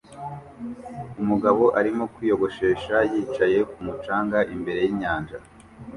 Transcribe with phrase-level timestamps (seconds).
[1.21, 5.37] Umugabo arimo kwiyogoshesha yicaye ku mucanga imbere yinyanja